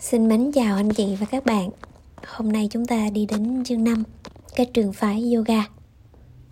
Xin 0.00 0.28
mến 0.28 0.52
chào 0.52 0.76
anh 0.76 0.88
chị 0.90 1.16
và 1.16 1.26
các 1.30 1.44
bạn. 1.44 1.70
Hôm 2.26 2.52
nay 2.52 2.68
chúng 2.70 2.86
ta 2.86 3.08
đi 3.12 3.26
đến 3.26 3.64
chương 3.64 3.84
5 3.84 4.02
Các 4.56 4.68
trường 4.74 4.92
phái 4.92 5.32
yoga. 5.34 5.64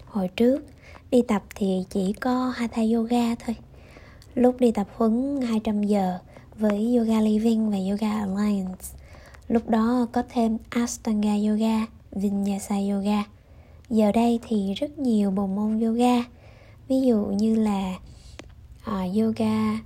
Hồi 0.04 0.28
trước 0.36 0.64
đi 1.10 1.22
tập 1.22 1.42
thì 1.54 1.84
chỉ 1.90 2.12
có 2.12 2.52
Hatha 2.56 2.82
Yoga 2.94 3.34
thôi. 3.34 3.56
Lúc 4.34 4.60
đi 4.60 4.70
tập 4.72 4.86
huấn 4.96 5.40
200 5.42 5.82
giờ 5.82 6.18
với 6.58 6.96
Yoga 6.96 7.20
Living 7.20 7.70
và 7.70 7.76
Yoga 7.76 8.12
Alliance. 8.12 8.84
Lúc 9.48 9.68
đó 9.68 10.06
có 10.12 10.22
thêm 10.28 10.58
ashtanga 10.70 11.34
Yoga, 11.48 11.86
Vinyasa 12.12 12.76
Yoga. 12.76 13.24
Giờ 13.90 14.12
đây 14.12 14.40
thì 14.48 14.74
rất 14.74 14.98
nhiều 14.98 15.30
bộ 15.30 15.46
môn 15.46 15.80
yoga. 15.80 16.24
Ví 16.88 17.00
dụ 17.00 17.24
như 17.24 17.54
là 17.54 17.94
uh, 18.90 19.16
yoga 19.16 19.78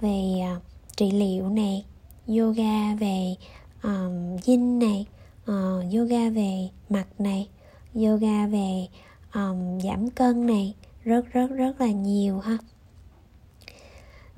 về 0.00 0.40
uh, 0.56 0.62
trị 0.96 1.10
liệu 1.10 1.48
này 1.48 1.84
yoga 2.26 2.94
về 2.94 3.34
um, 3.82 4.36
yin 4.44 4.78
này 4.78 5.06
uh, 5.42 5.94
yoga 5.94 6.30
về 6.30 6.68
mặt 6.88 7.06
này 7.18 7.48
yoga 7.94 8.46
về 8.46 8.86
um, 9.34 9.80
giảm 9.80 10.10
cân 10.10 10.46
này 10.46 10.74
rất 11.04 11.32
rất 11.32 11.46
rất 11.46 11.80
là 11.80 11.90
nhiều 11.90 12.38
ha. 12.38 12.58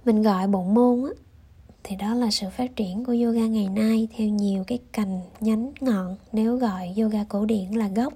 Mình 0.04 0.22
gọi 0.22 0.46
bộ 0.46 0.62
môn 0.62 1.04
á 1.04 1.10
thì 1.84 1.96
đó 1.96 2.14
là 2.14 2.30
sự 2.30 2.46
phát 2.56 2.76
triển 2.76 3.04
của 3.04 3.14
yoga 3.24 3.46
ngày 3.46 3.68
nay 3.68 4.08
theo 4.16 4.28
nhiều 4.28 4.64
cái 4.66 4.78
cành 4.92 5.20
nhánh 5.40 5.72
ngọn. 5.80 6.16
Nếu 6.32 6.56
gọi 6.56 6.94
yoga 6.96 7.24
cổ 7.24 7.44
điển 7.44 7.70
là 7.70 7.88
gốc 7.88 8.12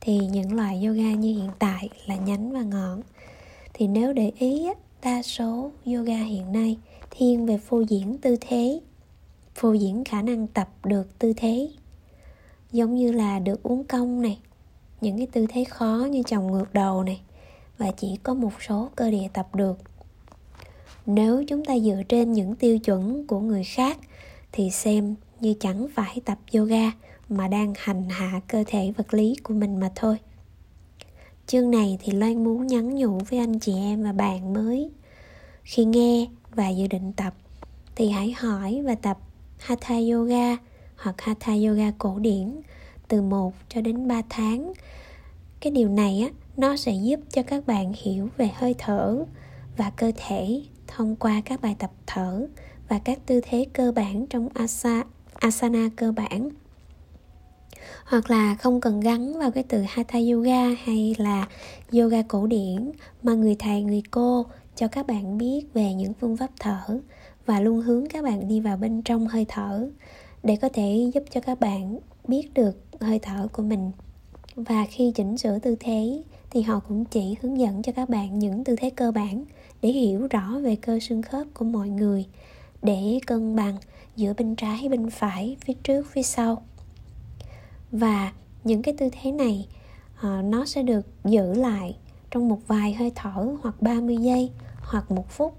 thì 0.00 0.18
những 0.18 0.52
loại 0.52 0.84
yoga 0.84 1.12
như 1.14 1.38
hiện 1.38 1.50
tại 1.58 1.88
là 2.06 2.16
nhánh 2.16 2.52
và 2.52 2.62
ngọn. 2.62 3.02
Thì 3.74 3.86
nếu 3.86 4.12
để 4.12 4.32
ý 4.38 4.66
á 4.66 4.74
đa 5.02 5.22
số 5.22 5.70
yoga 5.86 6.18
hiện 6.18 6.52
nay 6.52 6.76
thiên 7.10 7.46
về 7.46 7.58
phô 7.58 7.80
diễn 7.80 8.18
tư 8.18 8.36
thế 8.40 8.80
phô 9.54 9.72
diễn 9.72 10.04
khả 10.04 10.22
năng 10.22 10.46
tập 10.46 10.68
được 10.84 11.18
tư 11.18 11.32
thế. 11.36 11.70
Giống 12.72 12.94
như 12.94 13.12
là 13.12 13.38
được 13.38 13.62
uống 13.62 13.84
công 13.84 14.22
này, 14.22 14.38
những 15.00 15.18
cái 15.18 15.26
tư 15.26 15.46
thế 15.48 15.64
khó 15.64 16.06
như 16.10 16.22
chồng 16.22 16.52
ngược 16.52 16.72
đầu 16.72 17.02
này, 17.02 17.20
và 17.78 17.90
chỉ 17.96 18.16
có 18.22 18.34
một 18.34 18.52
số 18.68 18.90
cơ 18.96 19.10
địa 19.10 19.28
tập 19.32 19.54
được. 19.54 19.78
Nếu 21.06 21.44
chúng 21.44 21.64
ta 21.64 21.78
dựa 21.78 22.02
trên 22.08 22.32
những 22.32 22.54
tiêu 22.54 22.78
chuẩn 22.78 23.26
của 23.26 23.40
người 23.40 23.64
khác, 23.64 23.98
thì 24.52 24.70
xem 24.70 25.14
như 25.40 25.54
chẳng 25.60 25.86
phải 25.94 26.20
tập 26.24 26.38
yoga 26.54 26.90
mà 27.28 27.48
đang 27.48 27.72
hành 27.76 28.08
hạ 28.08 28.40
cơ 28.48 28.64
thể 28.66 28.92
vật 28.96 29.14
lý 29.14 29.36
của 29.42 29.54
mình 29.54 29.80
mà 29.80 29.92
thôi. 29.94 30.16
Chương 31.46 31.70
này 31.70 31.98
thì 32.02 32.12
loan 32.12 32.44
muốn 32.44 32.66
nhắn 32.66 32.94
nhủ 32.94 33.18
với 33.30 33.38
anh 33.38 33.58
chị 33.58 33.74
em 33.74 34.02
và 34.02 34.12
bạn 34.12 34.54
mới. 34.54 34.90
Khi 35.62 35.84
nghe 35.84 36.26
và 36.54 36.68
dự 36.68 36.86
định 36.86 37.12
tập, 37.12 37.34
thì 37.96 38.10
hãy 38.10 38.34
hỏi 38.38 38.82
và 38.84 38.94
tập 38.94 39.18
Hatha 39.60 39.94
Yoga 40.12 40.56
hoặc 40.96 41.20
Hatha 41.20 41.52
Yoga 41.52 41.90
cổ 41.98 42.18
điển 42.18 42.60
từ 43.08 43.22
1 43.22 43.54
cho 43.68 43.80
đến 43.80 44.08
3 44.08 44.22
tháng. 44.28 44.72
Cái 45.60 45.70
điều 45.70 45.88
này 45.88 46.20
á, 46.20 46.28
nó 46.56 46.76
sẽ 46.76 46.92
giúp 46.92 47.20
cho 47.30 47.42
các 47.42 47.66
bạn 47.66 47.92
hiểu 47.96 48.28
về 48.36 48.50
hơi 48.54 48.74
thở 48.78 49.24
và 49.76 49.90
cơ 49.90 50.12
thể 50.16 50.62
thông 50.86 51.16
qua 51.16 51.42
các 51.44 51.60
bài 51.60 51.76
tập 51.78 51.90
thở 52.06 52.46
và 52.88 52.98
các 52.98 53.18
tư 53.26 53.40
thế 53.44 53.66
cơ 53.72 53.92
bản 53.92 54.26
trong 54.26 54.48
asa, 54.54 55.04
asana 55.34 55.88
cơ 55.96 56.12
bản 56.12 56.50
hoặc 58.04 58.30
là 58.30 58.54
không 58.54 58.80
cần 58.80 59.00
gắn 59.00 59.38
vào 59.38 59.50
cái 59.50 59.64
từ 59.68 59.84
hatha 59.88 60.18
yoga 60.32 60.64
hay 60.84 61.14
là 61.18 61.48
yoga 61.92 62.22
cổ 62.22 62.46
điển 62.46 62.90
mà 63.22 63.34
người 63.34 63.56
thầy 63.58 63.82
người 63.82 64.02
cô 64.10 64.46
cho 64.76 64.88
các 64.88 65.06
bạn 65.06 65.38
biết 65.38 65.64
về 65.74 65.94
những 65.94 66.14
phương 66.20 66.36
pháp 66.36 66.50
thở 66.60 67.00
và 67.50 67.60
luôn 67.60 67.80
hướng 67.80 68.06
các 68.06 68.24
bạn 68.24 68.48
đi 68.48 68.60
vào 68.60 68.76
bên 68.76 69.02
trong 69.02 69.26
hơi 69.26 69.46
thở 69.48 69.88
để 70.42 70.56
có 70.56 70.68
thể 70.72 71.10
giúp 71.14 71.24
cho 71.30 71.40
các 71.40 71.60
bạn 71.60 71.98
biết 72.28 72.54
được 72.54 72.78
hơi 73.00 73.18
thở 73.18 73.48
của 73.52 73.62
mình. 73.62 73.90
Và 74.56 74.86
khi 74.90 75.12
chỉnh 75.14 75.38
sửa 75.38 75.58
tư 75.58 75.76
thế 75.80 76.22
thì 76.50 76.62
họ 76.62 76.80
cũng 76.88 77.04
chỉ 77.04 77.36
hướng 77.40 77.58
dẫn 77.58 77.82
cho 77.82 77.92
các 77.92 78.08
bạn 78.08 78.38
những 78.38 78.64
tư 78.64 78.76
thế 78.76 78.90
cơ 78.90 79.12
bản 79.12 79.44
để 79.82 79.88
hiểu 79.88 80.26
rõ 80.30 80.58
về 80.62 80.76
cơ 80.76 80.98
xương 81.00 81.22
khớp 81.22 81.46
của 81.54 81.64
mọi 81.64 81.88
người, 81.88 82.26
để 82.82 83.18
cân 83.26 83.56
bằng 83.56 83.76
giữa 84.16 84.34
bên 84.34 84.56
trái, 84.56 84.88
bên 84.88 85.10
phải, 85.10 85.56
phía 85.60 85.74
trước, 85.82 86.06
phía 86.10 86.22
sau. 86.22 86.62
Và 87.92 88.32
những 88.64 88.82
cái 88.82 88.94
tư 88.98 89.08
thế 89.22 89.32
này 89.32 89.66
ờ, 90.20 90.42
nó 90.42 90.66
sẽ 90.66 90.82
được 90.82 91.06
giữ 91.24 91.54
lại 91.54 91.96
trong 92.30 92.48
một 92.48 92.60
vài 92.66 92.94
hơi 92.94 93.12
thở 93.14 93.56
hoặc 93.62 93.82
30 93.82 94.16
giây 94.16 94.50
hoặc 94.80 95.10
một 95.10 95.30
phút 95.30 95.54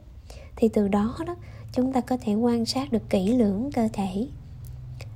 thì 0.55 0.69
từ 0.69 0.87
đó 0.87 1.17
đó, 1.27 1.35
chúng 1.71 1.93
ta 1.93 2.01
có 2.01 2.17
thể 2.21 2.33
quan 2.33 2.65
sát 2.65 2.91
được 2.91 3.09
kỹ 3.09 3.27
lưỡng 3.27 3.69
cơ 3.73 3.89
thể. 3.93 4.27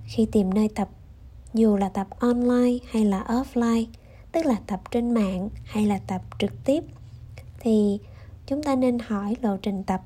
Khi 0.05 0.27
tìm 0.31 0.53
nơi 0.53 0.69
tập, 0.75 0.89
dù 1.53 1.77
là 1.77 1.89
tập 1.89 2.07
online 2.19 2.77
hay 2.91 3.05
là 3.05 3.23
offline, 3.27 3.85
tức 4.31 4.45
là 4.45 4.55
tập 4.67 4.81
trên 4.91 5.13
mạng 5.13 5.49
hay 5.63 5.85
là 5.85 5.97
tập 6.07 6.21
trực 6.39 6.51
tiếp, 6.65 6.83
thì 7.59 7.99
chúng 8.47 8.63
ta 8.63 8.75
nên 8.75 8.99
hỏi 8.99 9.35
lộ 9.41 9.57
trình 9.57 9.83
tập 9.83 10.01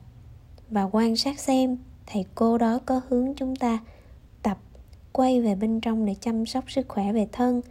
và 0.70 0.84
quan 0.84 1.16
sát 1.16 1.40
xem 1.40 1.78
thầy 2.08 2.26
cô 2.36 2.58
đó 2.58 2.80
có 2.86 3.02
hướng 3.10 3.34
chúng 3.36 3.56
ta 3.56 3.80
tập, 4.44 4.58
quay 5.12 5.42
về 5.42 5.56
bên 5.56 5.82
trong 5.82 6.06
để 6.06 6.16
chăm 6.22 6.46
sóc 6.46 6.72
sức 6.72 6.88
khỏe 6.88 7.14
về 7.14 7.28
thân, 7.32 7.62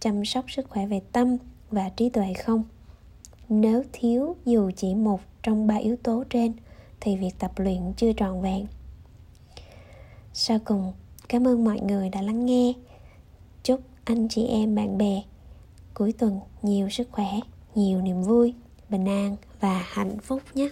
chăm 0.00 0.24
sóc 0.24 0.50
sức 0.50 0.70
khỏe 0.70 0.86
về 0.86 1.00
tâm 1.12 1.36
và 1.70 1.88
trí 1.88 2.08
tuệ 2.08 2.34
không. 2.34 2.64
Nếu 3.48 3.82
thiếu 3.92 4.36
dù 4.44 4.70
chỉ 4.76 4.94
một 4.94 5.20
trong 5.42 5.66
ba 5.66 5.74
yếu 5.74 5.96
tố 5.96 6.24
trên 6.30 6.52
thì 7.00 7.16
việc 7.16 7.38
tập 7.38 7.52
luyện 7.56 7.92
chưa 7.96 8.12
trọn 8.12 8.42
vẹn. 8.42 8.66
Sau 10.32 10.58
cùng, 10.64 10.92
cảm 11.28 11.46
ơn 11.46 11.64
mọi 11.64 11.80
người 11.80 12.08
đã 12.08 12.22
lắng 12.22 12.46
nghe. 12.46 12.72
Chúc 13.62 13.80
anh 14.04 14.28
chị 14.28 14.46
em 14.46 14.74
bạn 14.74 14.98
bè 14.98 15.22
cuối 15.94 16.12
tuần 16.12 16.40
nhiều 16.62 16.88
sức 16.88 17.08
khỏe, 17.12 17.30
nhiều 17.74 18.02
niềm 18.02 18.22
vui, 18.22 18.54
bình 18.88 19.08
an 19.08 19.36
và 19.60 19.84
hạnh 19.86 20.18
phúc 20.18 20.42
nhé. 20.54 20.68